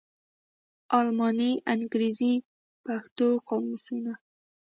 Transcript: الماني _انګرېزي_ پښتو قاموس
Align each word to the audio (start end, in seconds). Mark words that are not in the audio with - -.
الماني 0.99 1.51
_انګرېزي_ 1.71 2.31
پښتو 2.85 3.29
قاموس 3.47 3.85